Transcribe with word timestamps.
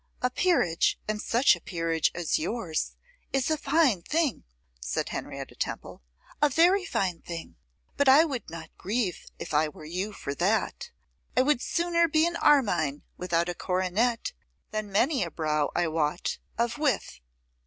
'A 0.23 0.31
peerage, 0.31 0.97
and 1.07 1.21
such 1.21 1.55
a 1.55 1.61
peerage 1.61 2.09
as 2.15 2.39
yours, 2.39 2.95
is 3.31 3.51
a 3.51 3.55
fine 3.55 4.01
thing,' 4.01 4.43
said 4.79 5.09
Henrietta 5.09 5.53
Temple, 5.53 6.01
'a 6.41 6.49
very 6.49 6.83
fine 6.85 7.21
thing; 7.21 7.55
but 7.97 8.09
I 8.09 8.25
would 8.25 8.49
not 8.49 8.75
grieve, 8.79 9.27
if 9.37 9.53
I 9.53 9.69
were 9.69 9.85
you, 9.85 10.11
for 10.11 10.33
that. 10.33 10.89
I 11.37 11.43
would 11.43 11.61
sooner 11.61 12.07
be 12.07 12.25
an 12.25 12.35
Armine 12.37 13.03
without 13.15 13.47
a 13.47 13.53
coronet 13.53 14.33
than 14.71 14.91
many 14.91 15.21
a 15.23 15.29
brow 15.29 15.69
I 15.75 15.87
wot 15.87 16.39
of 16.57 16.79
with. 16.79 17.19